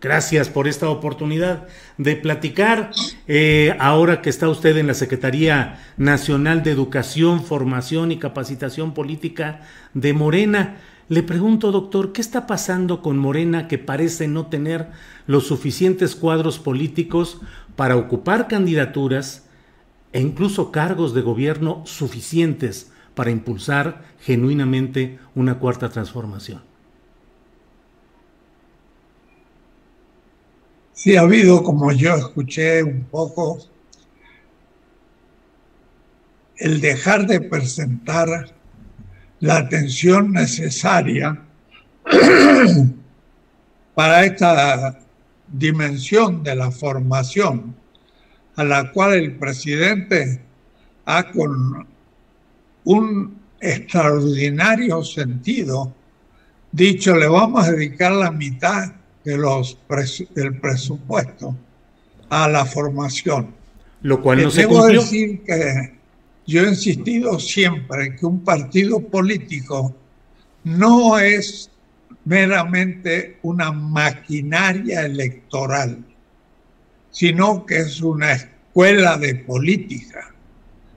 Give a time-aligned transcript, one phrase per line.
[0.00, 2.92] Gracias por esta oportunidad de platicar.
[3.26, 9.62] Eh, ahora que está usted en la Secretaría Nacional de Educación, Formación y Capacitación Política
[9.94, 10.76] de Morena,
[11.08, 14.88] le pregunto, doctor, ¿qué está pasando con Morena que parece no tener
[15.26, 17.40] los suficientes cuadros políticos
[17.74, 19.48] para ocupar candidaturas
[20.12, 26.67] e incluso cargos de gobierno suficientes para impulsar genuinamente una cuarta transformación?
[30.98, 33.60] Sí, ha habido, como yo escuché un poco,
[36.56, 38.52] el dejar de presentar
[39.38, 41.40] la atención necesaria
[43.94, 44.98] para esta
[45.46, 47.76] dimensión de la formación
[48.56, 50.42] a la cual el presidente
[51.04, 51.86] ha con
[52.82, 55.94] un extraordinario sentido
[56.72, 58.97] dicho, le vamos a dedicar la mitad
[59.28, 59.78] de los
[60.34, 61.54] del presupuesto
[62.30, 63.54] a la formación.
[64.00, 65.02] Lo cual no se Debo cumplió.
[65.02, 65.98] decir que
[66.46, 69.94] yo he insistido siempre que un partido político
[70.64, 71.70] no es
[72.24, 76.02] meramente una maquinaria electoral,
[77.10, 80.32] sino que es una escuela de política.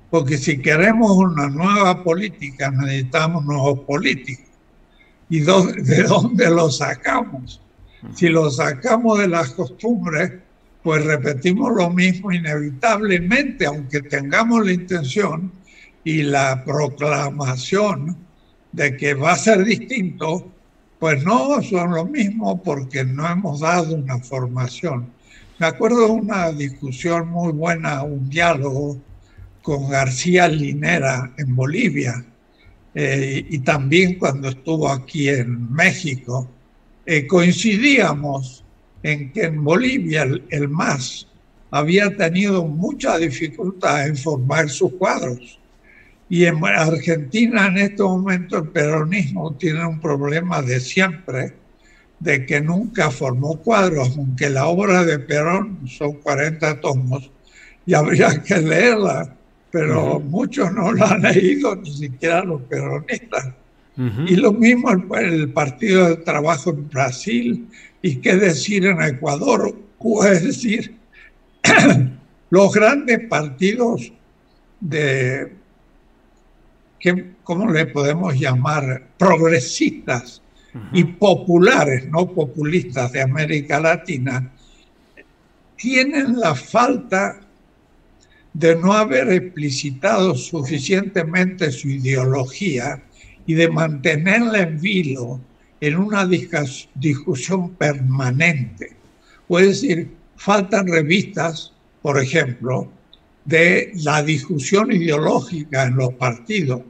[0.09, 4.46] Porque si queremos una nueva política, necesitamos nuevos políticos.
[5.30, 7.62] ¿Y de dónde los sacamos?
[8.16, 10.31] Si los sacamos de las costumbres,
[10.84, 15.51] pues repetimos lo mismo inevitablemente, aunque tengamos la intención
[16.03, 18.17] y la proclamación
[18.72, 20.51] de que va a ser distinto,
[21.00, 25.07] pues no son lo mismo porque no hemos dado una formación.
[25.59, 29.00] Me acuerdo de una discusión muy buena, un diálogo
[29.61, 32.25] con García Linera en Bolivia
[32.95, 36.50] eh, y también cuando estuvo aquí en México,
[37.06, 38.63] eh, coincidíamos
[39.03, 41.28] en que en Bolivia el, el MAS
[41.72, 45.59] había tenido mucha dificultad en formar sus cuadros.
[46.29, 51.53] Y en Argentina en este momento el peronismo tiene un problema de siempre,
[52.19, 57.31] de que nunca formó cuadros, aunque la obra de Perón son 40 tomos
[57.85, 59.35] y habría que leerla,
[59.72, 63.50] pero muchos no la han leído, ni siquiera los peronistas.
[64.28, 67.67] Y lo mismo el, el Partido de Trabajo en Brasil.
[68.01, 69.75] Y qué decir en Ecuador,
[70.28, 70.95] es decir,
[72.50, 74.11] los grandes partidos
[74.79, 75.53] de,
[77.00, 79.07] ¿qué- ¿cómo le podemos llamar?
[79.17, 80.41] Progresistas
[80.94, 84.51] y populares, no populistas de América Latina,
[85.75, 87.41] tienen la falta
[88.53, 93.03] de no haber explicitado suficientemente su ideología
[93.51, 95.41] y de mantenerla en vilo
[95.81, 98.96] en una discusión permanente.
[99.49, 102.90] Es decir, faltan revistas, por ejemplo,
[103.43, 106.81] de la discusión ideológica en los partidos.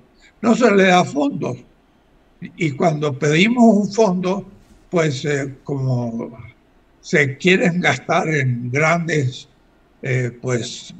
[0.43, 1.57] No se le da fondos.
[2.57, 4.47] Y cuando pedimos un fondo,
[4.91, 6.37] pues eh, como
[6.99, 9.47] se quieren gastar en grandes,
[10.03, 10.93] eh, pues,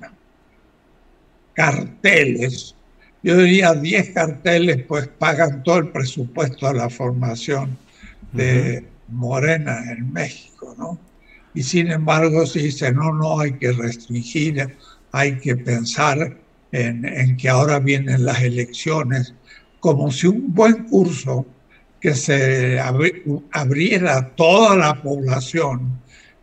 [1.53, 2.75] carteles,
[3.23, 7.77] yo diría 10 carteles, pues pagan todo el presupuesto de la formación
[8.33, 10.99] de Morena en México, ¿no?
[11.53, 14.75] Y sin embargo se dice, no, no, hay que restringir,
[15.11, 16.37] hay que pensar
[16.71, 19.33] en, en que ahora vienen las elecciones,
[19.79, 21.45] como si un buen curso
[21.99, 25.99] que se abriera toda la población,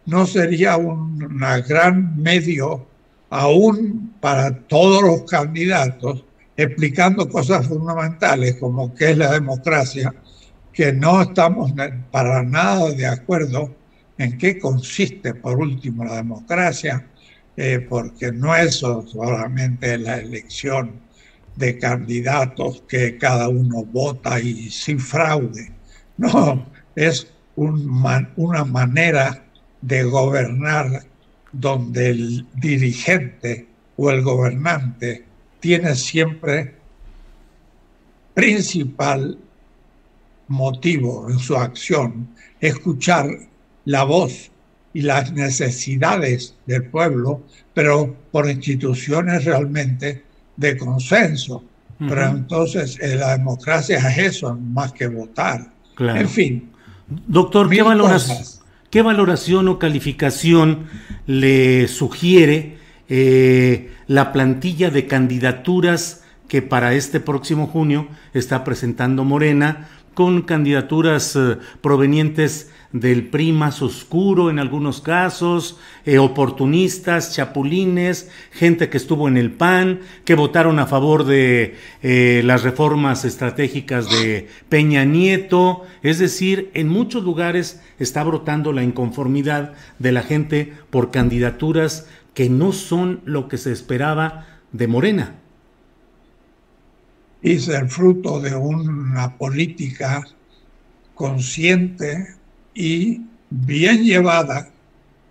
[0.07, 1.19] no sería un
[1.67, 2.87] gran medio
[3.29, 6.25] aún para todos los candidatos,
[6.59, 10.13] explicando cosas fundamentales como qué es la democracia,
[10.73, 11.73] que no estamos
[12.11, 13.77] para nada de acuerdo
[14.19, 17.07] en qué consiste, por último, la democracia,
[17.57, 21.01] eh, porque no es solamente la elección
[21.55, 25.73] de candidatos que cada uno vota y sin fraude.
[26.19, 26.67] No,
[26.97, 29.45] es una manera
[29.83, 31.05] de gobernar
[31.53, 35.28] donde el dirigente o el gobernante
[35.61, 36.75] tiene siempre
[38.35, 39.39] principal
[40.49, 42.29] motivo en su acción
[42.61, 43.27] escuchar
[43.85, 44.51] la voz
[44.93, 47.43] y las necesidades del pueblo,
[47.75, 50.25] pero por instituciones realmente
[50.57, 51.65] de consenso.
[51.99, 55.73] Pero entonces eh, la democracia es eso, más que votar.
[55.99, 56.71] En fin.
[57.27, 57.83] Doctor, ¿qué,
[58.91, 60.87] ¿qué, valoración o calificación
[61.27, 62.78] le sugiere
[63.09, 71.37] eh, la plantilla de candidaturas que para este próximo junio está presentando Morena, con candidaturas
[71.37, 79.29] eh, provenientes del PRI más oscuro en algunos casos, eh, oportunistas, chapulines, gente que estuvo
[79.29, 85.85] en el PAN, que votaron a favor de las reformas estratégicas de Peña Nieto.
[86.03, 92.07] Es decir, en muchos lugares está brotando la inconformidad de la gente por candidaturas
[92.39, 95.35] que no son lo que se esperaba de Morena.
[97.43, 100.25] Es el fruto de una política
[101.17, 102.37] consciente
[102.75, 104.71] y bien llevada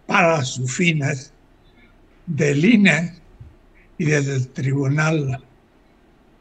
[0.05, 1.31] para sus fines
[2.25, 3.13] del INE
[3.97, 5.41] y del Tribunal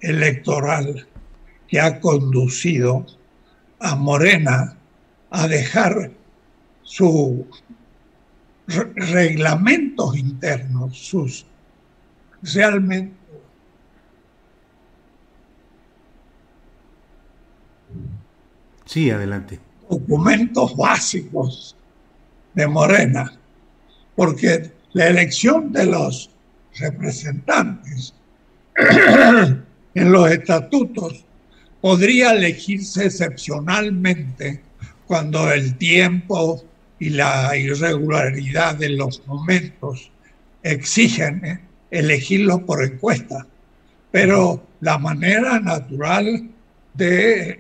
[0.01, 1.07] Electoral
[1.69, 3.07] que ha conducido
[3.79, 4.77] a Morena
[5.31, 6.11] a dejar
[6.83, 7.47] sus
[8.67, 11.47] reglamentos internos, sus
[12.43, 13.15] realmente.
[18.85, 19.61] Sí, adelante.
[19.89, 21.77] Documentos básicos
[22.55, 23.33] de Morena,
[24.15, 26.31] porque la elección de los
[26.79, 28.15] representantes
[29.95, 31.25] en los estatutos
[31.81, 34.63] podría elegirse excepcionalmente
[35.07, 36.65] cuando el tiempo
[36.99, 40.11] y la irregularidad de los momentos
[40.63, 41.61] exigen eh,
[41.91, 43.47] elegirlo por encuesta.
[44.11, 46.51] Pero la manera natural
[46.95, 47.59] de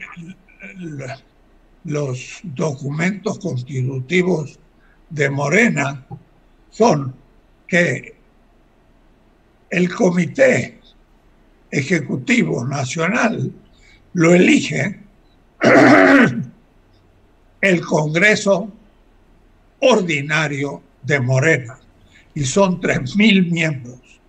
[1.85, 4.59] los documentos constitutivos
[5.11, 6.05] de Morena
[6.71, 7.15] son
[7.69, 8.17] que
[9.71, 10.81] el Comité
[11.71, 13.53] Ejecutivo Nacional
[14.15, 15.00] lo elige
[17.61, 18.73] el Congreso
[19.81, 21.78] Ordinario de Morena
[22.34, 24.20] y son 3.000 miembros.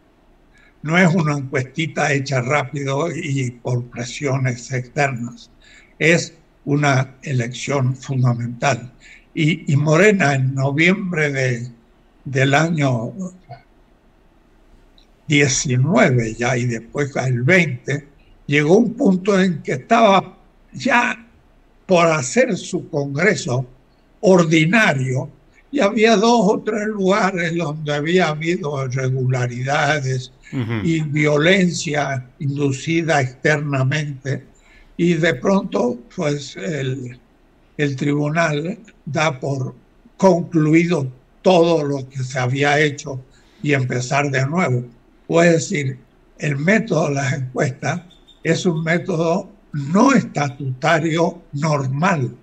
[0.81, 5.51] No es una encuestita hecha rápido y por presiones externas.
[5.99, 6.33] Es
[6.63, 8.93] una elección fundamental.
[9.33, 11.71] Y, Morena en noviembre de,
[12.25, 13.13] del año
[15.27, 18.07] 19 ya y después el 20,
[18.47, 20.37] llegó un punto en que estaba
[20.71, 21.27] ya
[21.85, 23.65] por hacer su congreso
[24.21, 25.29] ordinario
[25.71, 30.31] y había dos o tres lugares donde había habido irregularidades
[30.83, 34.43] y violencia inducida externamente.
[34.95, 37.19] Y de pronto pues el,
[37.95, 39.75] tribunal da por
[40.15, 43.21] concluido todo lo que se había hecho
[43.61, 44.83] y empezar de nuevo.
[45.27, 45.99] Puede decir,
[46.39, 48.01] el método de las encuestas
[48.43, 52.35] es un método no estatutario normal,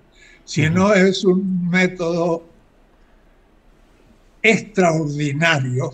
[0.45, 2.43] sino es un método
[4.45, 5.91] extraordinario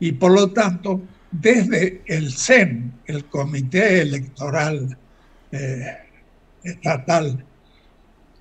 [0.00, 4.96] y por lo tanto desde el CEN, el Comité Electoral
[5.52, 5.96] eh,
[6.62, 7.44] estatal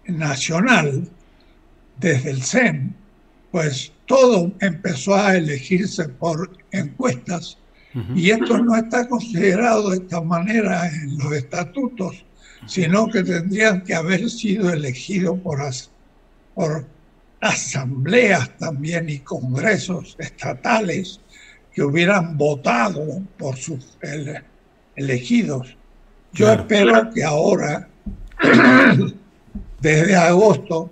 [0.08, 1.10] nacional,
[2.00, 2.96] desde el CEN,
[3.52, 7.58] pues todo empezó a elegirse por encuestas.
[8.16, 12.26] Y esto no está considerado de esta manera en los estatutos,
[12.66, 15.60] sino que tendrían que haber sido elegidos por,
[16.56, 16.88] por
[17.44, 21.20] asambleas también y congresos estatales
[21.74, 23.98] que hubieran votado por sus
[24.96, 25.76] elegidos.
[26.32, 27.90] Yo espero que ahora,
[29.82, 30.90] desde agosto,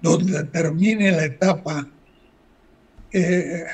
[0.00, 1.88] donde termine la etapa
[3.12, 3.64] eh,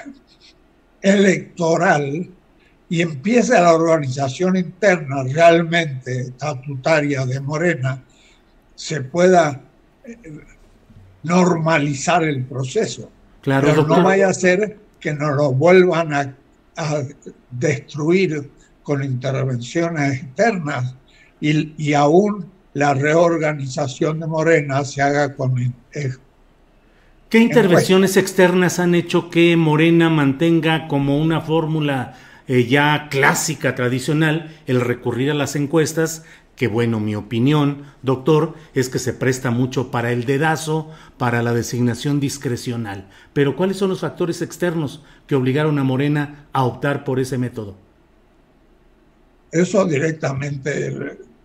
[1.00, 2.31] electoral
[2.90, 8.05] y empiece la organización interna realmente estatutaria de Morena,
[8.75, 9.62] se pueda
[10.05, 10.19] eh,
[11.23, 13.11] normalizar el proceso.
[13.43, 16.35] Claro, Pero no vaya a ser que nos lo vuelvan a,
[17.51, 18.51] destruir
[18.85, 20.95] con intervenciones externas
[21.41, 25.59] y, y, aún la reorganización de Morena se haga con...
[25.93, 26.13] Eh,
[27.29, 32.15] ¿Qué intervenciones externas han hecho que Morena mantenga como una fórmula
[32.47, 36.25] eh, ya clásica, tradicional, el recurrir a las encuestas
[36.59, 41.55] que bueno, mi opinión, doctor, es que se presta mucho para el dedazo, para la
[41.55, 43.09] designación discrecional.
[43.33, 47.77] Pero ¿cuáles son los factores externos que obligaron a Morena a optar por ese método?
[49.53, 50.88] Eso directamente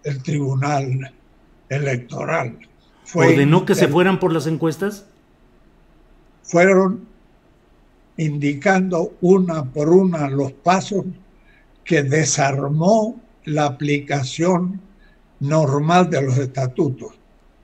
[0.04, 1.14] el, Tribunal
[1.70, 2.58] Electoral.
[3.14, 5.06] ¿Ordenó que se fueran por las encuestas?
[6.42, 7.06] Fueron
[8.18, 11.06] indicando una por una los pasos
[11.84, 14.82] que desarmó la aplicación
[15.44, 17.12] normal de los estatutos.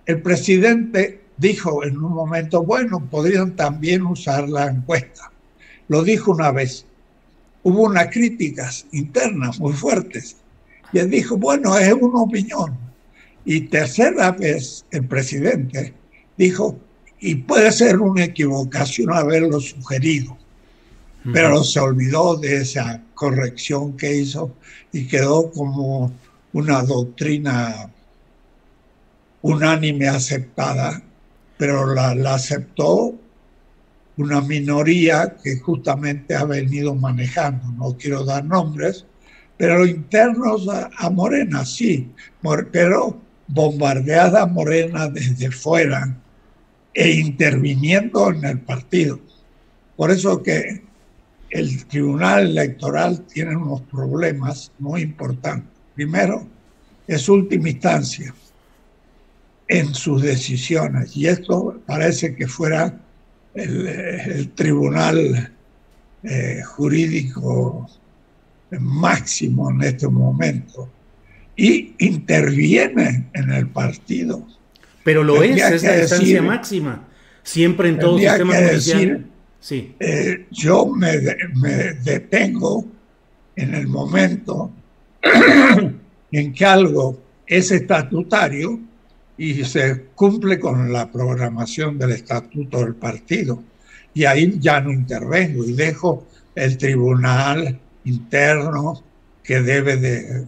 [0.06, 5.32] El presidente dijo en un momento, bueno, podrían también usar la encuesta.
[5.88, 6.86] Lo dijo una vez.
[7.64, 10.36] Hubo unas críticas internas muy fuertes.
[10.92, 12.78] Y él dijo, bueno, es una opinión.
[13.46, 15.94] Y tercera vez el presidente
[16.38, 16.78] dijo,
[17.22, 20.38] y puede ser una equivocación haberlo sugerido,
[21.34, 24.54] pero se olvidó de esa corrección que hizo
[24.92, 26.12] y quedó como
[26.54, 27.90] una doctrina
[29.42, 31.02] unánime aceptada,
[31.58, 33.16] pero la, aceptó
[34.18, 39.06] una minoría que justamente ha venido manejando, no quiero dar nombres,
[39.58, 42.12] pero internos a, Morena, sí,
[42.72, 46.18] pero bombardeada Morena desde fuera
[46.94, 49.20] e interviniendo en el partido.
[49.96, 50.82] Por eso que
[51.50, 55.79] el Tribunal Electoral tiene unos problemas muy importantes.
[56.00, 56.48] Primero,
[57.08, 58.34] es última instancia
[59.68, 61.18] en sus decisiones.
[61.18, 62.98] Y esto parece que fuera
[63.54, 65.52] el, tribunal
[66.24, 67.86] eh, jurídico
[68.80, 70.90] máximo en este momento.
[71.58, 74.48] Y interviene en el partido.
[75.04, 77.10] Pero lo es, es la instancia máxima.
[77.44, 79.26] Siempre en todo sistema judicial.
[79.60, 79.96] sí.
[80.00, 81.12] Eh, yo me,
[81.56, 82.86] me detengo
[83.58, 84.72] en el momento
[86.32, 88.80] en que algo es estatutario
[89.38, 93.64] y se cumple con la programación del estatuto del partido.
[94.14, 99.02] Y ahí ya no intervengo y dejo el tribunal interno
[99.44, 100.46] que debe de,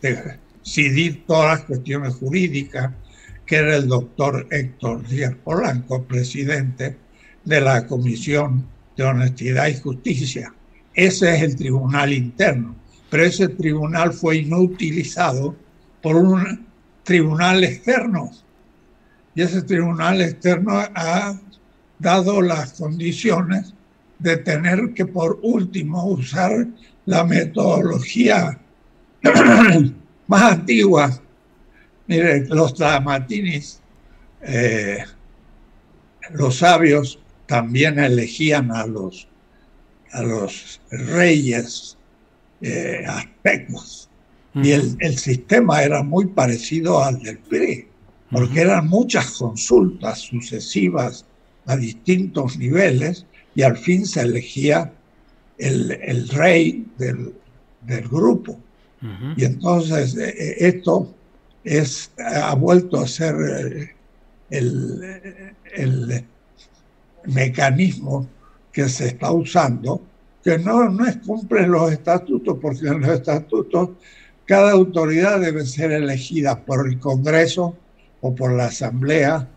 [0.00, 2.90] decidir todas las cuestiones jurídicas,
[3.44, 6.96] que era el doctor Héctor Díaz Polanco, presidente
[7.44, 10.52] de la Comisión de Honestidad y Justicia.
[10.94, 12.79] Ese es el tribunal interno
[13.10, 15.56] pero ese tribunal fue inutilizado
[16.00, 16.66] por un
[17.02, 18.30] tribunal externo.
[19.34, 21.38] Y ese tribunal externo ha
[21.98, 23.74] dado las condiciones
[24.18, 26.66] de tener que por último usar
[27.06, 28.58] la metodología
[30.26, 31.20] más antigua.
[32.06, 33.80] Mire, los Tlamatinis,
[34.42, 35.04] eh,
[36.32, 39.26] los sabios también elegían a los,
[40.12, 41.96] a los reyes
[42.62, 44.08] eh, aspectos.
[44.54, 47.86] Y el, el, sistema era muy parecido al del PRI,
[48.32, 51.24] porque eran muchas consultas sucesivas
[51.66, 54.92] a distintos niveles y al fin se elegía
[55.56, 57.32] el, el rey del,
[57.82, 58.58] del grupo.
[59.36, 61.14] Y entonces eh, eh, esto
[61.64, 63.34] es, ha vuelto a ser
[64.50, 66.24] el, el
[67.24, 68.28] mecanismo
[68.72, 70.02] que se está usando
[70.42, 73.90] que no, no es cumplen los estatutos, porque en los estatutos
[74.46, 77.76] cada autoridad debe ser elegida por el Congreso
[78.20, 79.48] o por la Asamblea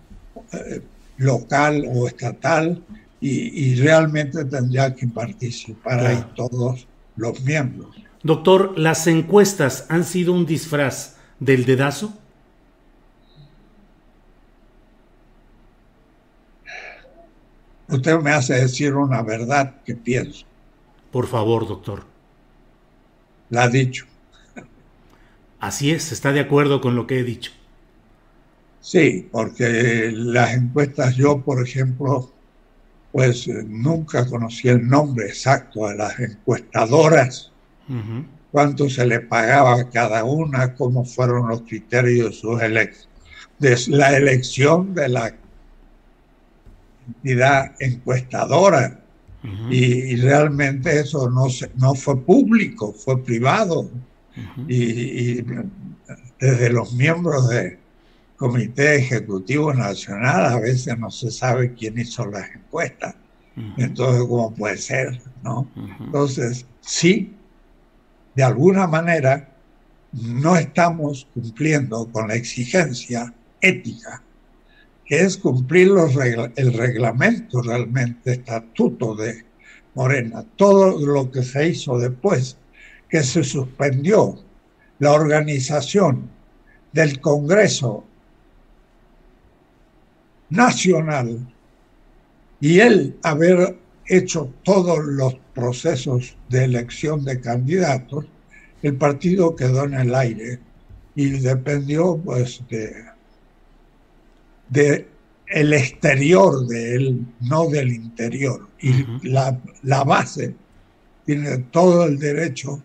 [0.52, 0.82] eh,
[1.18, 2.84] local o estatal
[3.20, 6.86] y, realmente tendría que participar ahí todos
[7.16, 7.96] los miembros.
[8.22, 12.14] Doctor, ¿las encuestas han sido un disfraz del dedazo?
[17.88, 20.46] Usted me hace decir una verdad que pienso.
[21.14, 22.06] Por favor, doctor.
[23.52, 24.08] La ha dicho.
[25.60, 27.52] Así es, está de acuerdo con lo que he dicho.
[28.82, 32.34] Sí, porque las encuestas, yo, por ejemplo,
[33.12, 37.52] pues nunca conocí el nombre exacto de las encuestadoras,
[38.52, 42.60] cuánto se le pagaba a cada una, cómo fueron los criterios de sus.
[43.60, 45.36] De la elección de la
[47.08, 49.03] entidad encuestadora
[49.70, 53.90] y, realmente eso no, no fue público, fue privado.
[54.68, 55.42] y,
[56.40, 57.80] desde los miembros de
[58.36, 63.16] Comité Ejecutivo Nacional, a veces no se sabe quién hizo las encuestas.
[63.78, 65.22] Entonces, ¿cómo puede ser?
[65.44, 65.68] ¿no?
[66.00, 67.34] Entonces, sí,
[68.36, 69.50] de alguna manera
[70.12, 74.22] no estamos cumpliendo con la exigencia ética,
[75.06, 75.92] que es cumplir
[76.56, 79.46] el reglamento realmente, estatuto de
[79.96, 82.58] Morena, todo lo que se hizo después,
[83.10, 84.40] que se suspendió
[85.00, 86.30] la organización
[86.94, 88.06] del Congreso
[90.50, 91.48] Nacional
[92.62, 98.26] y él haber hecho todos los procesos de elección de candidatos,
[98.82, 100.60] el partido quedó en el aire
[101.16, 103.13] y dependió pues de,
[104.74, 105.08] de
[105.48, 108.68] el exterior de él, no del interior.
[108.82, 110.56] Y la, la, base
[111.26, 112.82] tiene todo el derecho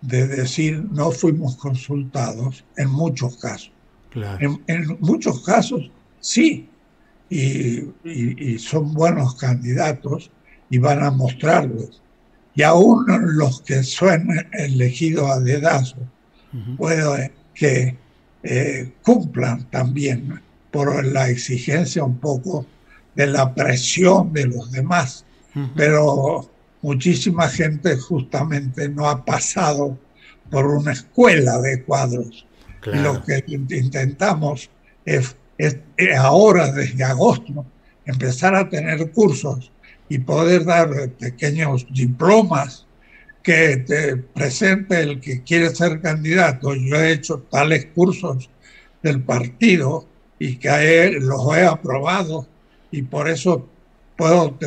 [0.00, 3.72] de decir no fuimos consultados en muchos casos.
[4.14, 6.68] En, en, muchos casos sí,
[7.28, 10.30] y, y, son buenos candidatos
[10.70, 12.00] y van a mostrarlos.
[12.54, 13.06] Y aún
[13.36, 15.98] los que son elegidos a dedazo,
[16.76, 17.96] puede que
[18.42, 22.66] eh, cumplan también por la exigencia un poco
[23.14, 25.24] de la presión de los demás.
[25.74, 26.48] Pero
[26.82, 29.98] muchísima gente justamente no ha pasado
[30.50, 32.46] por una escuela de cuadros.
[32.86, 34.70] Y lo que intentamos
[35.04, 35.78] es, es,
[36.16, 37.66] ahora, desde agosto,
[38.04, 39.72] empezar a tener cursos
[40.08, 42.86] y poder dar pequeños diplomas
[43.42, 46.74] que te presente el que quiere ser candidato.
[46.74, 48.48] Yo he hecho tales cursos
[49.02, 50.06] del partido
[50.38, 52.46] y que los he aprobado
[52.90, 53.68] y por eso
[54.16, 54.58] puedo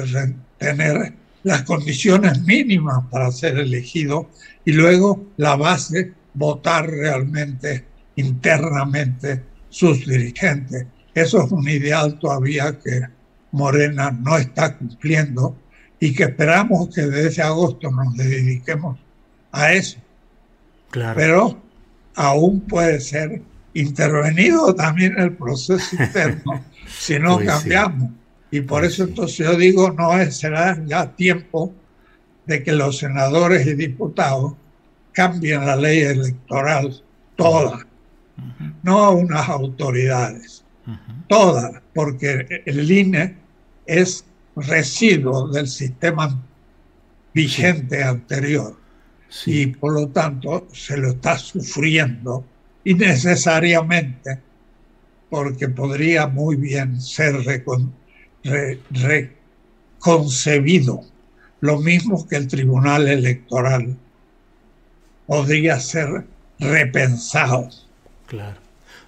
[0.58, 1.14] tener
[1.44, 4.30] las condiciones mínimas para ser elegido
[4.66, 7.86] y luego la base votar realmente
[8.16, 10.86] internamente sus dirigentes.
[11.14, 13.02] Eso es un ideal todavía que
[13.52, 15.58] Morena no está cumpliendo
[16.00, 18.98] y que esperamos que desde agosto nos dediquemos
[19.52, 19.98] a eso.
[20.90, 21.16] Claro.
[21.16, 21.62] Pero
[22.16, 23.42] aún puede ser
[23.74, 28.12] intervenido también el proceso interno si no cambiamos.
[28.52, 31.74] Y por eso entonces yo digo, no será ya tiempo
[32.46, 34.54] de que los senadores y diputados
[35.14, 37.02] cambien la ley electoral
[37.36, 37.86] toda,
[38.84, 40.64] no unas autoridades,
[41.28, 43.38] todas, porque el INE
[43.86, 46.40] es residuo del sistema
[47.34, 48.78] vigente anterior.
[49.46, 52.44] Y por lo tanto se lo está sufriendo
[52.84, 54.40] innecesariamente
[55.30, 57.36] porque podría muy bien ser
[60.04, 61.02] reconcebido,
[61.62, 63.96] lo mismo que el Tribunal Electoral
[65.26, 66.26] podría ser
[66.60, 67.70] repensado.
[68.28, 68.58] Claro.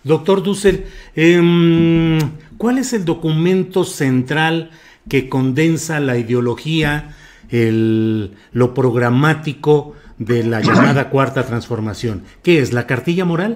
[0.06, 2.20] Doctor Dussel, em,
[2.58, 4.72] ¿cuál es el documento central
[5.10, 7.16] que condensa la ideología,
[7.50, 12.24] el, lo programático de la llamada cuarta transformación?
[12.44, 13.56] ¿Qué es la cartilla moral?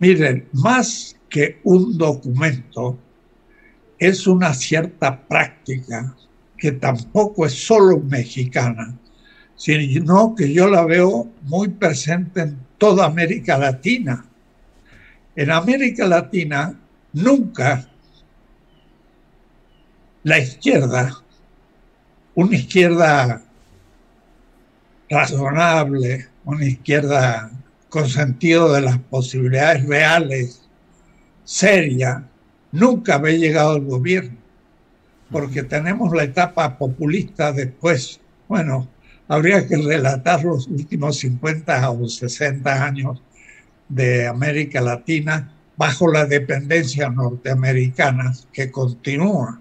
[0.00, 2.98] Miren, más que un documento,
[3.98, 6.16] es una cierta práctica
[6.56, 8.96] que tampoco es solo mexicana,
[9.56, 14.24] sino que yo la veo muy presente en toda América Latina.
[15.36, 16.80] En América Latina
[17.12, 17.86] nunca
[20.22, 21.22] la izquierda,
[22.34, 23.42] una izquierda
[25.10, 27.50] razonable, una izquierda
[27.90, 30.62] con sentido de las posibilidades reales,
[31.44, 32.24] seria,
[32.72, 34.38] nunca había llegado al gobierno,
[35.30, 38.88] porque tenemos la etapa populista después, bueno,
[39.28, 43.22] habría que relatar los últimos 50 o 60 años
[43.88, 49.60] de América Latina bajo la dependencia norteamericana que continúa.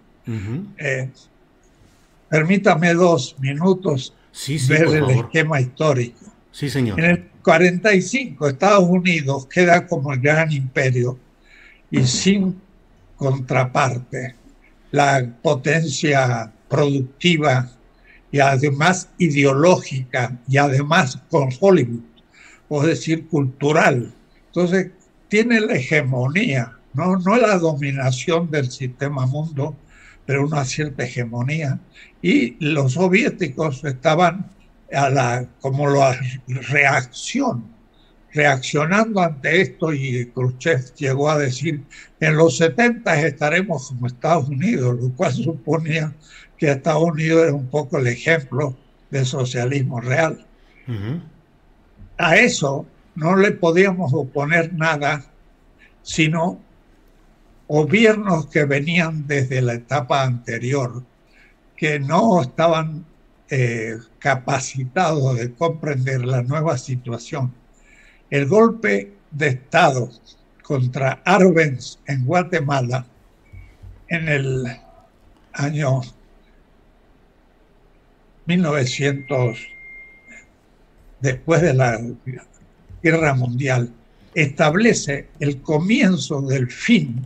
[0.77, 1.09] Eh,
[2.29, 4.13] permítame dos minutos
[4.67, 6.25] ver el esquema histórico.
[6.51, 6.99] Sí, señor.
[6.99, 11.17] En el 45 Estados Unidos queda como el gran imperio
[11.91, 12.59] y sin
[13.15, 14.35] contraparte
[14.91, 17.69] la potencia productiva
[18.31, 22.03] y además ideológica y además con Hollywood,
[22.67, 24.13] o decir cultural.
[24.47, 24.91] Entonces
[25.27, 29.75] tiene la hegemonía, no, no la dominación del sistema mundo,
[30.25, 31.79] pero una cierta hegemonía.
[32.21, 34.51] Y los soviéticos estaban
[34.93, 37.65] a la, como la reacción,
[38.33, 41.83] reaccionando ante esto y Khrushchev llegó a decir,
[42.19, 46.13] en los 70 estaremos como Estados Unidos, lo cual suponía
[46.57, 48.75] que Estados Unidos era un poco el ejemplo
[49.09, 50.45] del socialismo real.
[52.17, 55.23] A eso no le podíamos oponer nada,
[56.01, 56.59] sino
[57.67, 61.03] gobiernos que venían desde la etapa anterior,
[61.77, 63.05] que no estaban
[63.51, 67.53] eh, capacitados de comprender la nueva situación.
[68.29, 70.09] El golpe de Estado
[70.61, 73.07] contra Arbenz en Guatemala
[74.07, 74.65] en el
[75.53, 76.01] año
[78.45, 79.59] 1900,
[81.19, 81.99] después de la
[83.01, 83.91] Guerra Mundial,
[84.35, 87.25] establece el comienzo del fin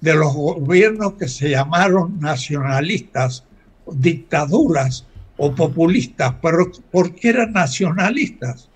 [0.00, 3.44] de los gobiernos que se llamaron nacionalistas,
[3.86, 5.06] dictaduras
[5.44, 8.68] o populistas, pero ¿por qué eran nacionalistas?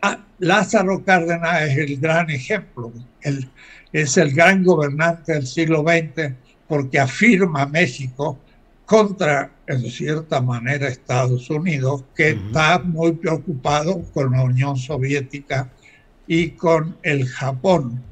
[0.00, 2.90] Ah, Lázaro Cárdenas es el gran ejemplo,
[3.92, 6.32] es el gran gobernante del siglo XX
[6.66, 8.38] porque afirma México
[8.86, 15.70] contra, en cierta manera, Estados Unidos, que está muy preocupado con la Unión Soviética
[16.26, 18.02] y con el Japón.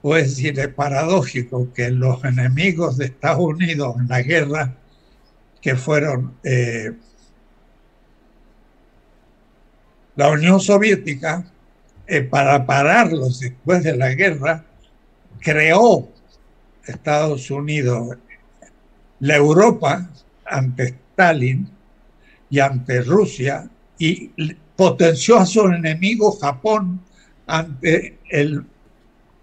[0.00, 4.76] Pues decir, es paradójico que los enemigos de Estados Unidos en la guerra
[5.66, 6.92] que fueron eh,
[10.14, 11.44] la Unión Soviética,
[12.06, 14.64] eh, para pararlos después de la guerra,
[15.40, 16.08] creó
[16.84, 18.16] Estados Unidos
[19.18, 20.08] la Europa
[20.44, 21.68] ante Stalin
[22.48, 24.30] y ante Rusia y
[24.76, 27.00] potenció a su enemigo Japón
[27.44, 28.64] ante el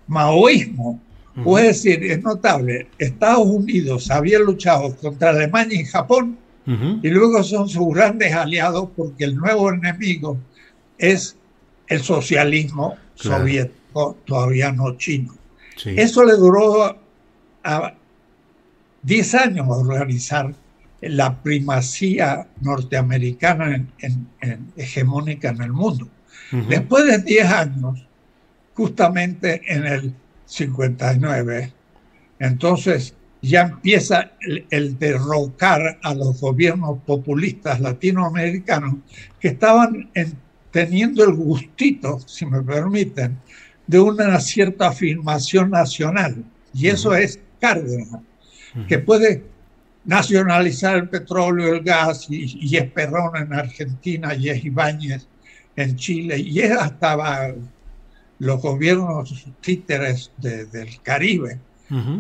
[0.08, 1.02] maoísmo
[1.42, 7.68] Puede decir, es notable, Estados Unidos había luchado contra Alemania y Japón y luego son
[7.68, 10.38] sus grandes aliados porque el nuevo enemigo
[10.98, 11.36] es
[11.88, 15.36] el socialismo soviético, todavía no chino.
[15.84, 16.98] Eso le duró
[17.64, 17.94] a
[19.02, 20.54] 10 años organizar
[21.02, 26.08] la primacía norteamericana en, hegemónica en el mundo.
[26.70, 28.06] Después de 10 años,
[28.76, 30.14] justamente en el
[30.54, 31.74] 59,
[32.40, 34.32] entonces ya empieza
[34.70, 38.98] el, derrocar a los gobiernos populistas latinoamericanos
[39.40, 40.12] que estaban
[40.72, 43.38] teniendo el gustito, si me permiten,
[43.88, 46.44] de una cierta afirmación nacional.
[46.74, 48.22] Y eso es Cárdenas,
[48.88, 49.44] que puede
[50.06, 55.28] nacionalizar el petróleo, el gas, y, y, es Perón en Argentina, y es Ibáñez
[55.76, 57.54] en Chile, y es hasta
[58.40, 61.60] los gobiernos títeres del Caribe.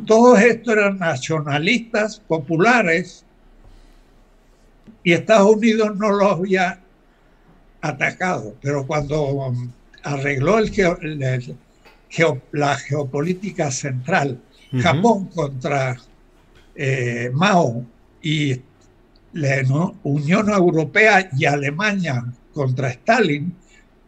[0.05, 3.25] Todos estos eran nacionalistas populares
[5.03, 6.79] y Estados Unidos no los había
[7.81, 9.71] atacado, pero cuando um,
[10.03, 11.57] arregló el,
[12.51, 14.39] la geopolítica central,
[14.79, 15.97] Japón contra
[16.75, 17.85] eh, Mao
[18.21, 18.59] y
[19.33, 19.63] la
[20.03, 22.23] Unión Europea y Alemania
[22.53, 23.55] contra Stalin,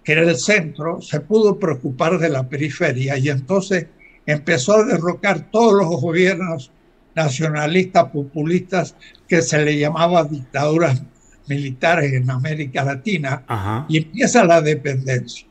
[0.05, 3.87] que era el centro, se pudo preocupar de la periferia y entonces
[4.27, 6.71] empezó a derrocar todos los gobiernos
[7.15, 8.95] nacionalistas, populistas,
[9.27, 11.01] que se le llamaba dictaduras
[11.47, 15.47] militares en América Latina, y empieza la dependencia.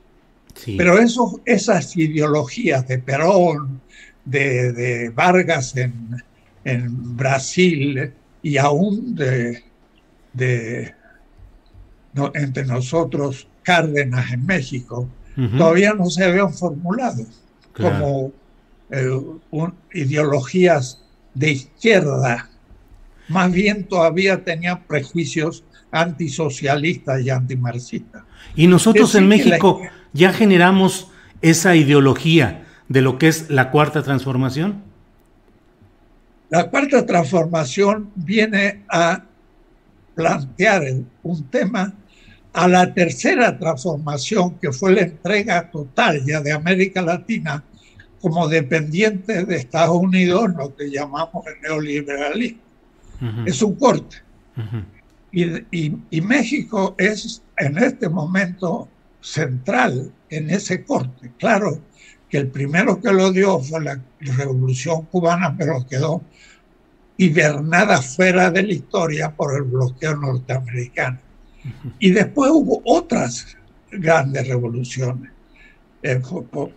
[0.77, 3.81] Pero eso, esas ideologías de Perón,
[4.25, 8.13] de, Vargas en, Brasil
[8.43, 9.65] y aún de,
[10.33, 10.95] de
[12.35, 15.09] entre nosotros Cárdenas en México,
[15.59, 17.25] todavía no se habían formulado
[17.73, 18.33] como
[18.91, 19.11] eh,
[19.93, 21.03] ideologías
[21.35, 22.49] de izquierda.
[23.29, 28.23] Más bien todavía tenían prejuicios antisocialistas y antimarxistas.
[28.55, 29.81] Y nosotros en México
[30.13, 31.09] ya generamos
[31.41, 34.83] esa ideología de lo que es la cuarta transformación.
[36.51, 39.25] La cuarta transformación viene a
[40.15, 40.83] plantear
[41.23, 41.93] un tema
[42.55, 47.65] a la tercera transformación, que fue la entrega total ya de América Latina
[48.21, 52.61] como dependiente de Estados Unidos, lo que llamamos el neoliberalismo.
[53.45, 54.17] Es un corte.
[55.33, 58.89] y, México es en este momento
[59.21, 61.33] central en ese corte.
[61.39, 61.81] Claro
[62.29, 66.23] que el primero que lo dio fue la revolución cubana, pero quedó
[67.17, 71.19] hibernada fuera de la historia por el bloqueo norteamericano.
[71.99, 73.57] Y después hubo otras
[73.91, 75.31] grandes revoluciones.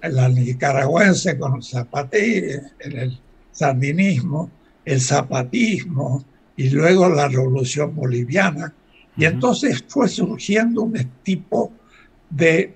[0.02, 3.20] La nicaragüense con el zapatismo, el
[3.52, 4.50] sandinismo,
[4.86, 6.24] el zapatismo
[6.56, 8.74] y luego la revolución boliviana.
[9.18, 11.74] Y entonces fue surgiendo un tipo
[12.30, 12.74] de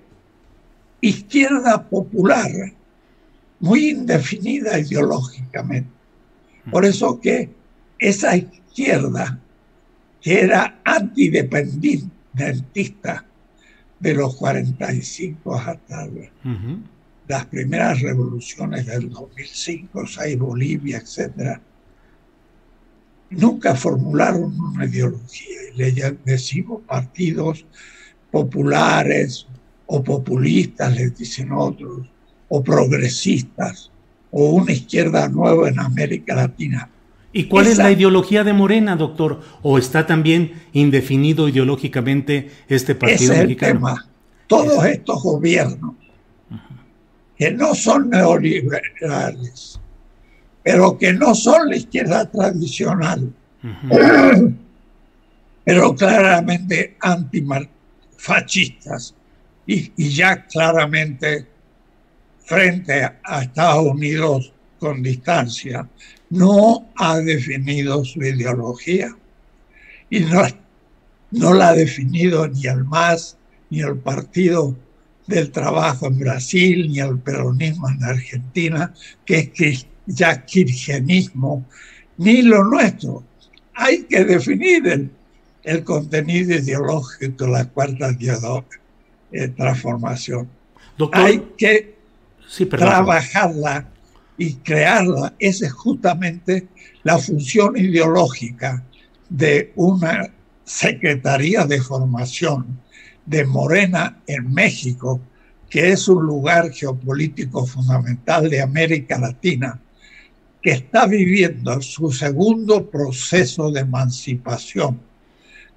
[1.00, 2.50] izquierda popular
[3.60, 5.90] muy indefinida ideológicamente.
[6.70, 7.48] Por eso que
[7.98, 9.40] esa izquierda
[10.22, 13.26] que era antidependentista
[13.98, 16.08] de los 45 hasta
[17.28, 21.58] las primeras revoluciones del 2005, 6, Bolivia, etc.,
[23.30, 25.58] nunca formularon una ideología.
[25.74, 25.90] Y le
[26.24, 27.66] decimos partidos
[28.30, 29.48] populares
[29.86, 32.06] o populistas, les dicen otros,
[32.48, 33.90] o progresistas,
[34.30, 36.90] o una izquierda nueva en América Latina.
[37.32, 39.40] ¿Y cuál es la ideología de Morena, doctor?
[39.62, 44.06] ¿O está también indefinido ideológicamente este partido es el Tema.
[44.46, 45.94] Todos estos gobiernos
[47.36, 49.80] que no son neoliberales,
[50.62, 53.32] pero que no son la izquierda tradicional,
[55.64, 59.14] pero claramente antifascistas
[59.66, 61.46] y, y ya claramente
[62.44, 65.88] frente a Estados Unidos con distancia,
[66.32, 69.14] no ha definido su ideología
[70.08, 70.42] y no,
[71.30, 73.36] no la ha definido ni el MAS,
[73.68, 74.74] ni el Partido
[75.26, 78.94] del Trabajo en Brasil, ni el peronismo en Argentina,
[79.26, 81.66] que es ya kirchnerismo,
[82.16, 83.22] ni lo nuestro.
[83.74, 85.10] Hay que definir
[85.64, 88.16] el, contenido ideológico de la cuarta
[89.32, 90.48] eh, transformación.
[91.12, 91.94] Hay que
[92.70, 93.91] trabajarla
[94.36, 95.34] y crearla.
[95.38, 96.68] Esa es justamente
[97.02, 98.84] la función ideológica
[99.28, 100.30] de una
[100.64, 102.80] Secretaría de Formación
[103.26, 105.20] de Morena en México,
[105.68, 109.80] que es un lugar geopolítico fundamental de América Latina,
[110.60, 115.00] que está viviendo su segundo proceso de emancipación.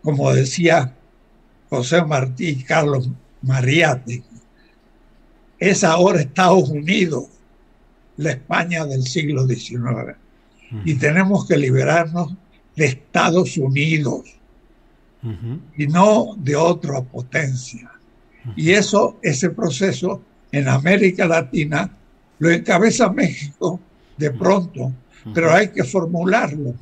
[0.02, 0.94] Como decía
[1.70, 3.10] José Martí y Carlos
[3.42, 4.24] Mariatti,
[5.58, 7.26] es ahora Estados Unidos
[8.18, 10.16] la España del siglo XIX.
[10.84, 12.34] Y tenemos que liberarnos
[12.76, 14.22] de Estados Unidos
[15.78, 17.92] y no de otra potencia.
[18.56, 21.90] Y eso, ese proceso en América Latina
[22.40, 23.80] lo encabeza México
[24.18, 24.92] de pronto,
[25.34, 26.76] pero hay que formularlo.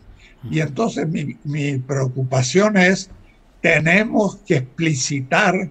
[0.49, 3.09] Y entonces mi, mi preocupación es,
[3.61, 5.69] tenemos que explicitar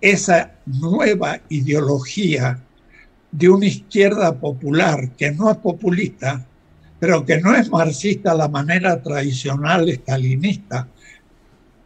[0.00, 2.62] esa nueva ideología
[3.36, 6.46] de una izquierda popular que no es populista,
[6.98, 10.88] pero que no es marxista a la manera tradicional estalinista,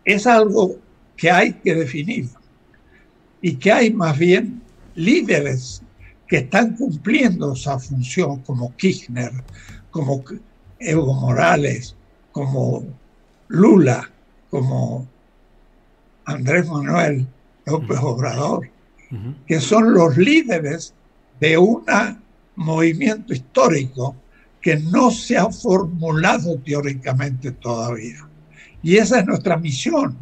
[0.04, 0.76] es algo
[1.16, 2.28] que hay que definir
[3.42, 4.62] y que hay más bien
[4.94, 5.82] líderes
[6.28, 9.32] que están cumpliendo esa función como Kirchner,
[9.90, 10.22] como
[10.78, 11.96] Evo Morales,
[12.30, 12.84] como
[13.48, 14.08] Lula,
[14.50, 15.08] como
[16.26, 17.26] Andrés Manuel
[17.66, 18.70] López Obrador,
[19.48, 20.94] que son los líderes
[21.40, 21.85] de un
[22.57, 24.16] movimiento histórico
[24.61, 28.29] que no se ha formulado teóricamente todavía.
[28.83, 30.18] Y esa es nuestra misión,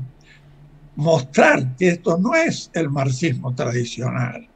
[0.96, 4.48] mostrar que esto no es el marxismo tradicional,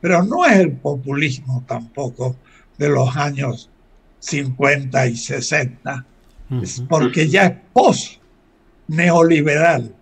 [0.00, 2.36] pero no es el populismo tampoco
[2.78, 3.70] de los años
[4.20, 6.04] 50 y 60,
[6.88, 9.94] porque ya es post-neoliberal,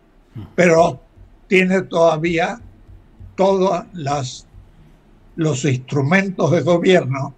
[0.54, 1.02] pero
[1.46, 2.60] tiene todavía
[3.34, 4.46] todas las
[5.36, 7.34] los instrumentos de gobierno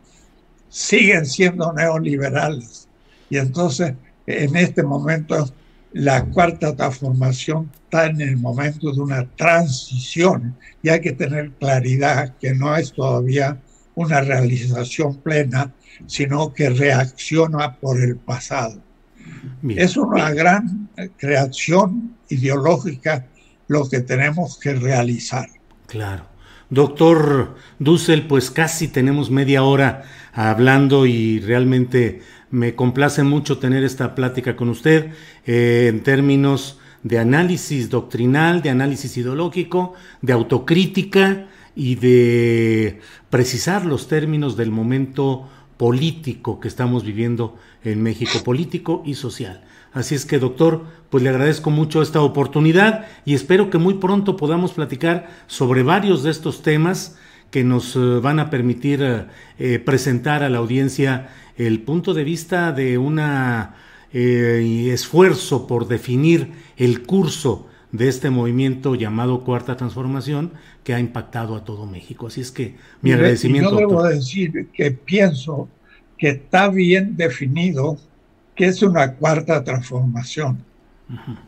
[0.69, 2.89] siguen siendo neoliberales.
[3.31, 3.95] Y entonces,
[4.27, 5.49] en este momento,
[5.93, 12.35] la cuarta transformación está en el momento de una transición y hay que tener claridad
[12.41, 13.61] que no es todavía
[13.95, 15.73] una realización plena,
[16.07, 18.83] sino que reacciona por el pasado.
[19.69, 23.27] Es una gran creación ideológica
[23.69, 25.49] lo que tenemos que realizar.
[25.87, 26.34] Claro.
[26.71, 34.15] Doctor Dussel, pues casi tenemos media hora hablando y realmente me complace mucho tener esta
[34.15, 35.11] plática con usted
[35.47, 44.09] eh, en términos de análisis doctrinal, de análisis ideológico, de autocrítica y de precisar los
[44.09, 49.65] términos del momento político que estamos viviendo en México, político y social.
[49.95, 54.37] Así es que, doctor, pues le agradezco mucho esta oportunidad y espero que muy pronto
[54.37, 57.17] podamos platicar sobre varios de estos temas
[57.53, 59.27] que nos eh, van a permitir eh,
[59.61, 63.21] eh, presentar a la audiencia el punto de vista de un
[64.13, 71.65] esfuerzo por definir el curso de este movimiento llamado Cuarta Transformación que ha impactado a
[71.65, 72.27] todo México.
[72.27, 73.71] Así es que mi agradecimiento.
[73.71, 75.69] yo debo decir que pienso
[76.19, 77.97] que está bien definido
[78.55, 80.65] que es una cuarta transformación.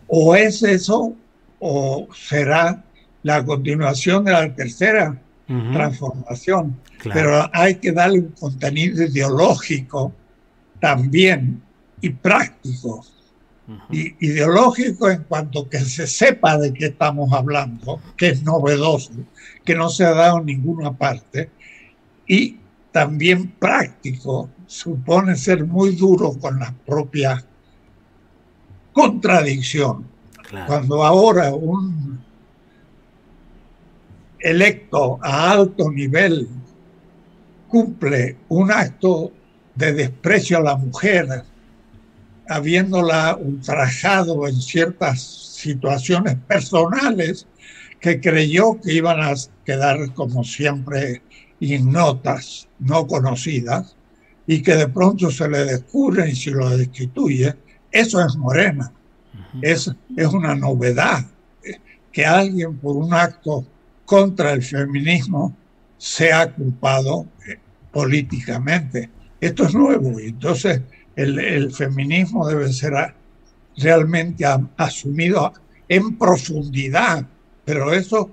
[0.06, 1.14] O es eso
[1.58, 2.84] o será
[3.22, 6.76] la continuación de la tercera transformación.
[7.12, 10.12] Pero hay que darle un contenido ideológico
[10.80, 11.62] también
[12.00, 13.04] y práctico.
[13.90, 19.12] Ideológico en cuanto que se sepa de qué estamos hablando, que es novedoso,
[19.64, 21.50] que no se ha dado en ninguna parte,
[22.28, 22.56] y
[22.96, 27.44] también práctico, supone ser muy duro con la propia
[28.90, 30.06] contradicción.
[30.66, 32.18] Cuando ahora un
[34.38, 36.48] electo a alto nivel
[37.68, 39.30] cumple un acto
[39.74, 41.44] de desprecio a la mujer,
[42.48, 47.46] habiéndola ultrajado en ciertas situaciones personales
[48.00, 49.34] que creyó que iban a
[49.66, 51.20] quedar como siempre
[51.60, 53.96] ignotas, no conocidas,
[54.46, 57.54] y que de pronto se le descubre y se lo destituye,
[57.90, 58.92] eso es morena.
[59.62, 61.24] Es, es una novedad
[62.12, 63.66] que alguien por un acto
[64.04, 65.54] contra el feminismo
[65.98, 67.58] sea culpado eh,
[67.92, 69.10] políticamente.
[69.40, 70.80] Esto es nuevo y entonces
[71.14, 73.14] el, feminismo debe ser
[73.76, 74.44] realmente
[74.76, 75.52] asumido
[75.88, 77.26] en profundidad,
[77.64, 78.30] pero eso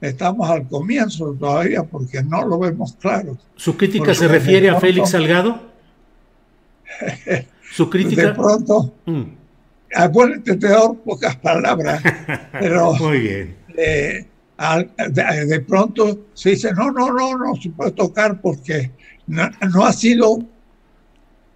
[0.00, 3.38] estamos al comienzo todavía porque no lo vemos claro.
[3.56, 5.60] ¿Su crítica se refiere a Félix Salgado?
[7.72, 8.28] ¿Su crítica?
[8.28, 9.22] De pronto, mm.
[9.94, 12.02] acuérdate peor pocas palabras,
[12.52, 13.56] pero Muy bien.
[13.76, 14.26] Eh,
[15.10, 18.90] de, pronto se dice, no, no, no, no se puede tocar porque
[19.26, 20.38] no ha sido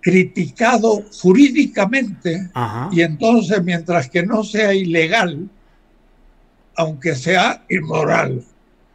[0.00, 2.50] criticado jurídicamente
[2.90, 5.48] y entonces mientras que no sea ilegal,
[6.80, 8.42] aunque sea inmoral,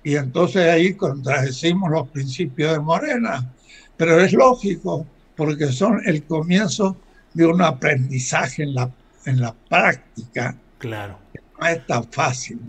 [0.04, 3.54] y entonces ahí contradecimos los principios de Morena,
[3.96, 6.98] pero es lógico porque son el comienzo
[7.34, 8.90] de un aprendizaje en la,
[9.26, 10.56] en la práctica.
[10.80, 11.20] Claro.
[11.60, 12.60] No es tan fácil.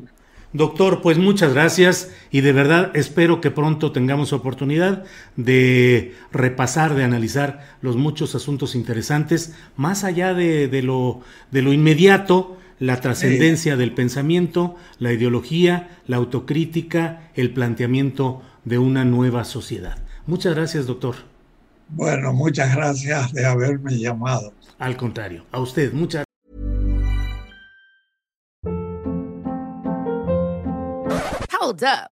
[0.53, 5.05] Doctor, pues muchas gracias y de verdad espero que pronto tengamos oportunidad
[5.37, 12.57] de repasar, de analizar los muchos asuntos interesantes, más allá de, lo, de lo inmediato,
[12.79, 19.99] la trascendencia del pensamiento, la ideología, la autocrítica, el planteamiento de una nueva sociedad.
[20.27, 21.17] Muchas gracias, doctor.
[21.89, 24.53] Bueno, muchas gracias de haberme llamado.
[24.79, 26.25] Al contrario, a usted, muchas
[31.67, 32.16] Hold up.